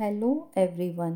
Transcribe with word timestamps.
Hello 0.00 0.52
everyone 0.58 1.12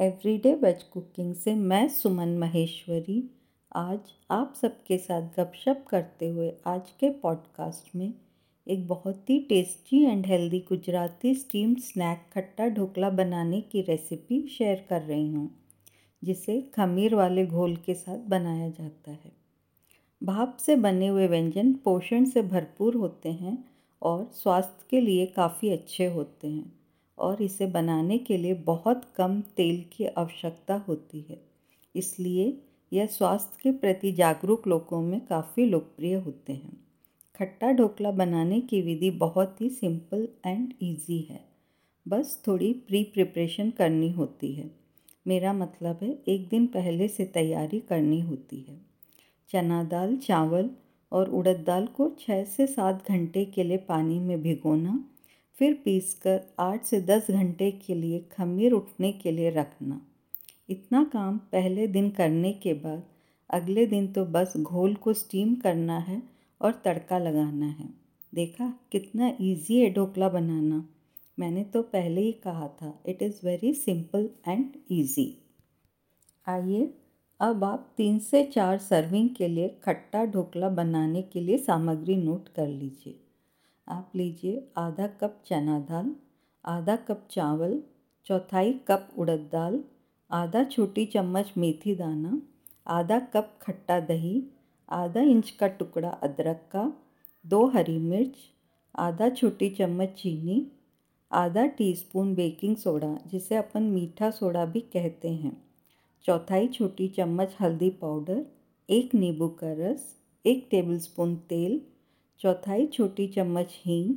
everyday 0.00 0.54
veg 0.54 0.82
cooking 0.82 1.34
से 1.34 1.54
मैं 1.54 1.88
सुमन 1.88 2.28
महेश्वरी। 2.38 3.30
आज 3.72 3.98
आप 4.30 4.54
सबके 4.60 4.98
साथ 4.98 5.22
गपशप 5.40 5.84
करते 5.88 6.28
हुए 6.28 6.52
आज 6.66 6.90
के 6.90 7.10
पॉडकास्ट 7.10 7.96
में 7.96 8.14
एक 8.66 8.86
बहुत 8.88 9.30
ही 9.30 9.38
tasty 9.40 10.02
and 10.04 10.26
healthy 10.26 10.58
Gujarati 10.58 11.34
steamed 11.34 11.78
snack 11.78 12.28
खट्टा 12.34 12.68
ढोकला 12.68 13.10
बनाने 13.10 13.60
की 13.60 13.82
रेसिपी 13.82 14.48
शेयर 14.48 14.86
कर 14.88 15.02
रही 15.02 15.32
हूँ, 15.32 15.50
जिसे 16.24 16.60
खमीर 16.60 17.14
वाले 17.14 17.46
घोल 17.46 17.76
के 17.76 17.94
साथ 17.94 18.18
बनाया 18.18 18.68
जाता 18.68 19.10
है। 19.10 19.32
भाप 20.22 20.56
से 20.56 20.76
बने 20.76 21.08
हुए 21.08 21.28
व्यंजन 21.28 21.72
पोषण 21.72 22.24
से 22.24 22.42
भरपूर 22.42 22.94
होते 22.94 23.32
हैं 23.32 23.64
और 24.02 24.30
स्वास्थ्य 24.34 24.86
के 24.90 25.00
लिए 25.00 25.26
काफ़ी 25.26 25.70
अच्छे 25.70 26.06
होते 26.06 26.48
हैं। 26.48 26.75
और 27.18 27.42
इसे 27.42 27.66
बनाने 27.66 28.18
के 28.18 28.36
लिए 28.36 28.54
बहुत 28.54 29.12
कम 29.16 29.40
तेल 29.40 29.84
की 29.92 30.06
आवश्यकता 30.06 30.74
होती 30.74 31.26
है। 31.30 31.40
इसलिए 31.96 32.60
यह 32.92 33.06
स्वास्थ्य 33.06 33.58
के 33.62 33.72
प्रति 33.72 34.12
जागरूक 34.12 34.66
लोगों 34.66 35.02
में 35.02 35.26
काफ़ी 35.26 35.64
लोकप्रिय 35.66 36.14
होते 36.14 36.52
हैं। 36.52 36.86
खट्टा 37.38 37.72
ढोकला 37.72 38.10
बनाने 38.10 38.60
की 38.60 38.80
विधि 38.80 39.10
बहुत 39.10 39.60
ही 39.60 39.70
सिंपल 39.70 40.28
एंड 40.46 40.74
इजी 40.82 41.20
है। 41.30 41.44
बस 42.08 42.42
थोड़ी 42.46 42.72
प्री 42.72 43.04
प्रिपरेशन 43.04 43.70
करनी 43.70 44.10
होती 44.10 44.52
है। 44.52 44.70
मेरा 45.26 45.52
मतलब 45.52 45.98
है, 46.02 46.18
एक 46.28 46.48
दिन 46.48 46.66
पहले 46.66 47.08
से 47.08 47.24
तैयारी 47.24 47.80
करनी 47.80 48.20
होती 48.20 48.60
है। 48.60 48.80
चना 49.48 49.84
दाल, 49.84 50.16
चावल 50.16 50.70
और 51.12 51.30
उड़द 51.30 51.64
दाल 51.66 51.86
को 51.86 52.16
छः 52.20 52.44
से 52.44 52.66
सात 52.66 53.08
घंटे 53.08 53.44
के 53.44 53.62
लिए 53.62 53.76
पानी 53.76 54.18
में 54.18 54.42
भिगोना 54.42 55.04
फिर 55.60 55.74
पीसकर 55.84 56.40
आठ 56.58 56.84
से 56.84 57.00
दस 57.00 57.30
घंटे 57.30 57.70
के 57.86 57.94
लिए 57.94 58.18
खमीर 58.32 58.72
उठने 58.72 59.12
के 59.12 59.30
लिए 59.30 59.50
रखना। 59.50 60.00
इतना 60.68 61.02
काम 61.04 61.38
पहले 61.52 61.86
दिन 61.86 62.10
करने 62.10 62.52
के 62.52 62.74
बाद 62.74 63.02
अगले 63.50 63.86
दिन 63.86 64.06
तो 64.12 64.24
बस 64.24 64.56
घोल 64.56 64.94
को 64.94 65.12
स्टीम 65.12 65.54
करना 65.54 65.98
है 65.98 66.22
और 66.60 66.72
तड़का 66.84 67.18
लगाना 67.18 67.66
है। 67.68 67.88
देखा, 68.32 68.72
कितना 68.92 69.32
इजी 69.40 69.80
है 69.80 69.92
ढोकला 69.92 70.28
बनाना। 70.28 70.84
मैंने 71.38 71.62
तो 71.64 71.82
पहले 71.82 72.20
ही 72.20 72.32
कहा 72.44 72.68
था 72.82 72.92
it 73.06 73.22
is 73.22 73.40
very 73.44 73.72
simple 73.74 74.28
and 74.48 74.64
easy 74.90 75.32
आइए, 76.46 76.88
अब 77.40 77.64
आप 77.64 77.92
तीन 77.96 78.18
से 78.18 78.42
चार 78.44 78.78
सर्विंग 78.78 79.28
के 79.28 79.48
लिए 79.48 79.68
खट्टा 79.84 80.24
ढोकला 80.24 80.68
बनाने 80.70 81.22
के 81.22 81.40
लिए 81.40 81.58
सामग्री 81.58 82.16
नोट 82.16 82.48
कर 82.48 82.68
लीजिए। 82.68 83.20
आप 83.88 84.12
लीजिए 84.16 84.68
आधा 84.76 85.06
कप 85.06 85.42
चना 85.46 85.78
दाल, 85.78 86.16
आधा 86.64 86.96
कप 86.96 87.28
चावल, 87.30 87.82
चौथाई 88.24 88.72
कप 88.72 89.08
उड़द 89.18 89.48
दाल, 89.52 89.84
आधा 90.30 90.64
छोटी 90.64 91.06
चम्मच 91.06 91.52
मेथी 91.56 91.94
दाना, 91.94 92.42
आधा 92.86 93.18
कप 93.18 93.58
खट्टा 93.62 94.00
दही, 94.00 94.46
आधा 94.88 95.20
इंच 95.20 95.50
का 95.50 95.66
टुकड़ा 95.66 96.08
अदरक 96.08 96.56
का, 96.56 96.92
दो 97.46 97.66
हरी 97.66 97.98
मिर्च, 97.98 98.34
आधा 98.96 99.28
छोटी 99.28 99.70
चम्मच 99.70 100.08
चीनी, 100.08 100.72
आधा 101.32 101.66
टीस्पून 101.66 102.34
बेकिंग 102.34 102.76
सोडा, 102.76 103.18
जिसे 103.26 103.56
अपन 103.56 103.82
मीठा 103.82 104.30
सोडा 104.30 104.64
भी 104.64 104.80
कहते 104.80 105.30
हैं। 105.30 105.64
चौथाई 106.24 106.68
छोटी 106.68 107.08
चम्मच 107.08 107.56
हल्दी 107.60 107.90
पाउडर, 107.90 108.46
एक 108.90 109.14
नींबू 109.14 109.48
का 109.48 109.72
रस, 109.72 110.16
एक 110.46 110.68
टेबलस्पून 110.70 111.36
तेल 111.36 111.80
चौथाई 112.40 112.86
छोटी 112.86 113.26
चम्मच 113.26 113.78
हींग, 113.86 114.14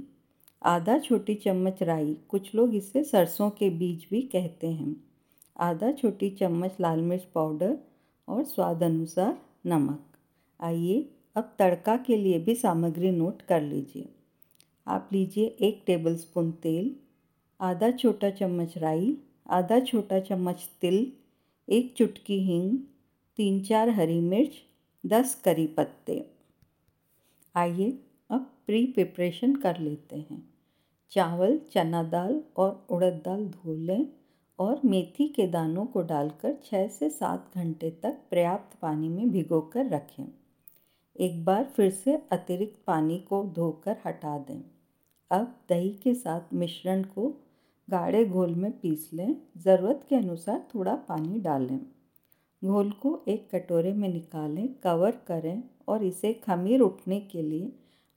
आधा 0.64 0.98
छोटी 1.00 1.36
चम्मच 1.36 1.84
राई, 1.84 2.14
कुछ 2.30 2.56
लोग 2.56 2.76
इसे 2.76 3.04
सरसों 3.04 3.50
के 3.50 3.70
बीज 3.70 4.06
भी 4.10 4.22
कहते 4.22 4.68
हैं। 4.68 4.96
आधा 5.60 5.92
छोटी 5.92 6.30
चम्मच 6.30 6.72
लाल 6.80 7.02
मिर्च 7.02 7.24
पाउडर 7.36 7.78
और 8.28 8.44
स्वाद 8.44 8.84
अनुसार 8.84 9.38
नमक। 9.66 10.18
आइए 10.60 11.10
अब 11.36 11.56
तड़का 11.60 11.96
के 11.98 12.18
लिए 12.18 12.40
भी 12.40 12.56
सामग्री 12.56 13.12
नोट 13.12 13.42
कर 13.42 13.62
लीजिए। 13.62 14.10
आप 14.88 15.10
लीजिए 15.14 15.46
एक 15.46 15.84
टेबलस्पून 15.88 16.52
तेल, 16.52 16.96
आधा 17.60 17.92
छोटा 17.92 18.30
चम्मच 18.30 18.78
राई, 18.78 19.18
आधा 19.50 19.80
छोटा 19.80 20.20
चम्मच 20.20 20.70
तिल, 20.82 21.12
एक 21.70 21.94
चुटकी 21.98 22.40
हींग, 22.40 22.78
तीन 23.38 23.62
चार 23.64 23.90
हरी 23.90 24.20
मिर्च, 24.20 24.52
दस 25.06 25.42
करी 25.46 25.68
पत्ते। 25.68 26.24
आइए 27.56 27.98
अब 28.30 28.52
प्री 28.66 28.86
प्रिपरेशन 28.86 29.56
कर 29.56 29.80
लेते 29.80 30.16
हैं। 30.16 30.50
चावल, 31.12 31.60
चना 31.72 32.04
दाल 32.04 32.44
और 32.58 32.88
उड़द 32.90 33.22
दाल 33.26 33.46
धो 33.46 33.74
लें 33.74 34.08
और 34.60 34.82
मेथी 34.86 35.28
के 35.28 35.48
दानों 35.48 35.86
को 35.86 36.02
डालकर 36.02 36.56
छः 36.64 36.88
से 36.88 37.10
सात 37.10 37.52
घंटे 37.56 37.90
तक 37.92 38.18
पर्याप्त 38.32 38.80
पानी 38.80 39.10
में 39.10 39.30
भिगोकर 39.30 39.86
रखें। 39.86 40.26
एक 41.20 41.46
बार 41.46 41.64
फिर 41.64 41.92
से 41.92 42.16
अतिरिक्त 42.32 42.82
पानी 42.88 43.18
को 43.18 43.44
धोकर 43.56 43.98
हटा 44.06 44.38
दें। 44.38 44.62
अब 45.32 45.56
दही 45.70 45.90
के 45.90 46.14
साथ 46.14 46.54
मिश्रण 46.54 47.04
को 47.04 47.38
गाढ़े 47.90 48.26
घोल 48.26 48.56
में 48.56 48.80
पीस 48.80 49.10
लें। 49.14 49.36
ज़रूरत 49.58 50.06
के 50.10 50.16
अनुसार 50.16 50.68
थोड़ा 50.76 50.96
पानी 50.96 51.40
डालें। 51.40 51.80
घोल 52.66 52.92
को 52.92 53.24
एक 53.28 53.50
कटोरे 53.56 53.94
में 53.94 54.10
निकालें, 54.10 54.74
कवर 54.74 55.12
करें 55.12 55.64
और 55.88 56.04
इसे 56.04 56.34
खमीर 56.34 56.80
उठने 56.80 57.20
के 57.20 57.42
लिए 57.42 57.72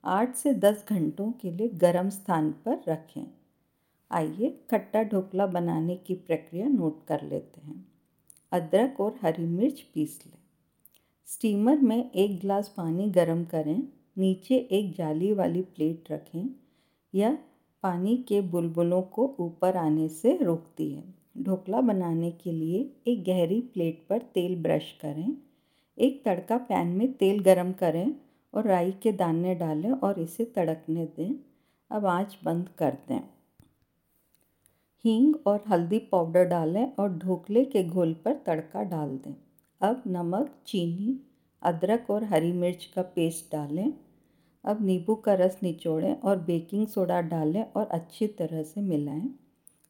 आठ 0.05 0.35
से 0.35 0.53
दस 0.53 0.85
घंटों 0.89 1.31
के 1.31 1.51
लिए 1.51 1.67
गर्म 1.67 2.09
स्थान 2.09 2.51
पर 2.51 2.81
रखें। 2.87 3.27
आइए 4.11 4.59
खट्टा 4.71 5.03
ढोकला 5.03 5.47
बनाने 5.47 5.95
की 5.95 6.15
प्रक्रिया 6.15 6.67
नोट 6.67 7.05
कर 7.07 7.21
लेते 7.21 7.61
हैं। 7.61 7.87
अदरक 8.51 8.99
और 8.99 9.19
हरी 9.21 9.45
मिर्च 9.45 9.81
पीस 9.81 10.23
लें। 10.27 10.37
स्टीमर 11.25 11.79
में 11.79 12.11
एक 12.11 12.39
गिलास 12.39 12.73
पानी 12.77 13.09
गर्म 13.09 13.43
करें। 13.45 13.83
नीचे 14.17 14.55
एक 14.57 14.95
जाली 14.95 15.33
वाली 15.33 15.61
प्लेट 15.61 16.11
रखें 16.11 16.49
यह 17.15 17.37
पानी 17.83 18.17
के 18.17 18.41
बुलबुलों 18.41 19.01
को 19.01 19.35
ऊपर 19.39 19.77
आने 19.77 20.09
से 20.09 20.37
रोकती 20.37 20.93
है। 20.93 21.03
ढोकला 21.37 21.81
बनाने 21.81 22.31
के 22.31 22.51
लिए 22.51 22.93
एक 23.07 23.23
गहरी 23.23 23.61
प्लेट 23.61 24.05
पर 24.09 24.17
तेल 24.17 24.63
ब्रश 24.63 24.91
करें। 25.01 25.37
एक 25.97 26.25
तड़का 26.25 26.57
पैन 26.57 26.87
में 26.87 27.13
तेल 27.13 27.39
गरम 27.39 27.71
करें। 27.71 28.15
और 28.53 28.67
राई 28.67 28.91
के 28.91 29.11
दाने 29.11 29.55
डालें 29.55 29.91
और 29.91 30.19
इसे 30.19 30.45
तड़कने 30.45 31.05
दें। 31.05 31.35
अब 31.91 32.05
आँच 32.05 32.37
बंद 32.43 32.69
कर 32.69 32.97
दें। 33.07 33.21
हींग 35.05 35.35
और 35.47 35.63
हल्दी 35.67 35.99
पाउडर 35.99 36.43
डालें 36.43 36.91
और 36.99 37.09
ढोकले 37.09 37.65
के 37.65 37.83
घोल 37.83 38.13
पर 38.13 38.33
तड़का 38.33 38.83
डाल 38.83 39.09
दें। 39.09 39.35
अब 39.81 40.03
नमक, 40.07 40.55
चीनी, 40.67 41.19
अदरक 41.61 42.09
और 42.09 42.23
हरी 42.23 42.51
मिर्च 42.51 42.85
का 42.85 43.01
पेस्ट 43.01 43.51
डालें। 43.51 43.93
अब 44.65 44.85
नींबू 44.85 45.15
का 45.15 45.33
रस 45.33 45.59
निचोड़ें 45.63 46.15
और 46.15 46.37
बेकिंग 46.37 46.87
सोडा 46.87 47.21
डालें 47.21 47.65
और 47.75 47.87
अच्छी 47.87 48.27
तरह 48.27 48.63
से 48.63 48.81
मिलाएँ। 48.81 49.29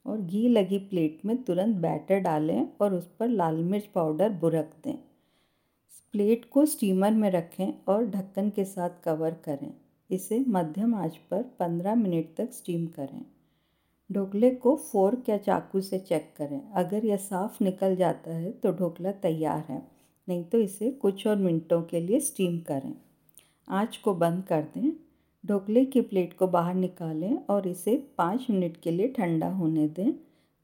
और 0.05 0.21
घी 0.21 0.47
लगी 0.47 0.77
प्लेट 0.77 1.21
में 1.25 1.43
तुरंत 1.43 1.75
बैटर 1.75 2.19
डालें 2.19 2.67
और 2.81 2.93
उस 2.93 3.07
पर 3.07 3.27
लाल 3.27 3.55
मिर्च 3.55 3.85
पाउडर 3.85 4.29
बुरक 4.29 4.71
दें। 4.83 5.12
प्लेट 6.11 6.45
को 6.45 6.65
स्टीमर 6.65 7.11
में 7.11 7.29
रखें 7.31 7.73
और 7.87 8.05
ढक्कन 8.05 8.49
के 8.49 8.65
साथ 8.65 8.89
कवर 9.03 9.33
करें। 9.45 9.73
इसे 10.09 10.39
मध्यम 10.47 10.95
आँच 10.95 11.17
पर 11.31 11.43
15 11.59 11.95
मिनट 11.95 12.35
तक 12.37 12.51
स्टीम 12.51 12.85
करें। 12.87 13.25
ढोकले 14.11 14.49
को 14.49 14.75
फोर्क 14.75 15.29
या 15.29 15.37
चाकू 15.37 15.81
से 15.81 15.99
चेक 15.99 16.33
करें। 16.37 16.61
अगर 16.71 17.05
यह 17.05 17.17
साफ़ 17.17 17.63
निकल 17.63 17.95
जाता 17.95 18.33
है 18.33 18.51
तो 18.51 18.71
ढोकला 18.71 19.11
तैयार 19.11 19.63
है, 19.69 19.81
नहीं 20.27 20.43
तो 20.43 20.57
इसे 20.57 20.91
कुछ 20.91 21.27
और 21.27 21.35
मिनटों 21.35 21.81
के 21.81 21.99
लिए 21.99 22.19
स्टीम 22.19 22.59
करें। 22.59 22.93
आँच 23.69 23.97
को 23.97 24.13
बंद 24.13 24.43
कर 24.43 24.61
दें। 24.61 24.91
ढोकले 25.45 25.85
की 25.85 26.01
प्लेट 26.01 26.37
को 26.37 26.47
बाहर 26.47 26.75
निकालें 26.75 27.37
और 27.49 27.67
इसे 27.67 27.95
पाँच 28.17 28.47
मिनट 28.49 28.77
के 28.77 28.91
लिए 28.91 29.07
ठंडा 29.07 29.49
होने 29.49 29.87
दें। 29.87 30.13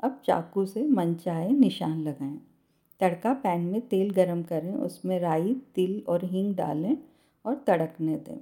अब 0.04 0.22
चाकू 0.26 0.66
से 0.66 0.84
मनचाहे 0.84 1.50
निशान 1.50 2.02
लगाएँ। 2.02 2.40
तड़का 3.00 3.34
पैन 3.34 3.62
में 3.62 3.82
तेल 3.82 4.10
गरम 4.10 4.42
करें, 4.44 4.74
उसमें 4.74 5.20
राई, 5.20 5.54
तिल 5.76 6.02
और 6.08 6.26
हींग 6.26 6.56
डालें 6.56 6.98
और 7.46 7.64
तड़कने 7.68 8.16
दें। 8.18 8.38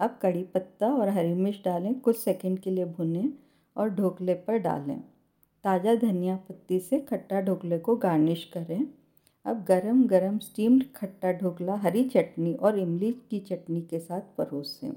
अब 0.00 0.18
कड़ी 0.22 0.42
पत्ता 0.44 0.86
और 0.86 1.08
हरी 1.08 1.34
मिर्च 1.34 1.60
डालें, 1.64 1.94
कुछ 2.00 2.18
सेकंड 2.18 2.58
के 2.58 2.70
लिए 2.70 2.84
भुनें 2.84 3.32
और 3.76 3.90
ढोकले 3.90 4.34
पर 4.34 4.58
डालें। 4.58 5.00
ताज़ा 5.64 5.94
धनिया 5.94 6.36
पत्ती 6.48 6.80
से 6.80 6.98
खट्टा 7.00 7.40
ढोकले 7.40 7.78
को 7.78 7.96
गार्निश 7.96 8.44
करें। 8.44 8.86
अब 9.46 9.64
गरम 9.64 10.06
गरम 10.06 10.38
स्टीम्ड 10.38 10.84
खट्टा 10.96 11.32
ढोकला 11.32 11.74
हरी 11.74 12.04
चटनी 12.04 12.54
और 12.54 12.78
इमली 12.78 13.10
की 13.30 13.38
चटनी 13.40 13.80
के 13.80 13.98
साथ 13.98 14.20
परोसें। 14.38 14.92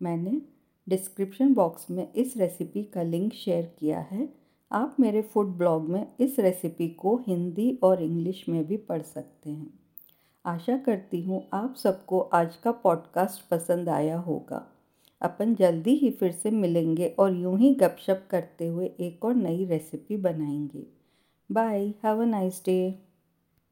मैंने 0.00 0.40
डिस्क्रिप्शन 0.88 1.54
बॉक्स 1.54 1.90
में 1.90 2.12
इस 2.12 2.36
रेसिपी 2.36 2.82
का 2.84 3.02
लिंक 3.02 3.32
शेयर 3.32 3.72
किया 3.78 4.00
है। 4.00 4.28
आप 4.72 4.96
मेरे 5.00 5.22
फ़ूड 5.22 5.46
ब्लॉग 5.46 5.88
में 5.88 6.06
इस 6.20 6.38
रेसिपी 6.38 6.88
को 6.88 7.22
हिंदी 7.26 7.78
और 7.82 8.02
इंग्लिश 8.02 8.48
में 8.48 8.66
भी 8.66 8.76
पढ़ 8.76 9.02
सकते 9.02 9.50
हैं। 9.50 9.80
आशा 10.46 10.76
करती 10.76 11.22
हूँ 11.22 11.48
आप 11.52 11.74
सबको 11.74 12.20
आज 12.20 12.56
का 12.56 12.72
पॉडकास्ट 12.72 13.48
पसंद 13.48 13.88
आया 13.88 14.18
होगा। 14.18 14.66
अपन 15.22 15.54
जल्दी 15.54 15.90
ही 15.90 16.10
फिर 16.10 16.32
से 16.32 16.50
मिलेंगे 16.50 17.08
और 17.08 17.34
यूँ 17.34 17.58
ही 17.58 17.74
गपशप 17.74 18.28
करते 18.30 18.66
हुए 18.66 18.86
एक 19.00 19.24
और 19.24 19.34
नई 19.34 19.64
रेसिपी 19.64 20.16
बनाएँगे। 20.16 20.86
Bye 21.52 21.94
have 22.04 22.22
a 22.22 22.24
nice 22.24 22.62
day 22.66 22.98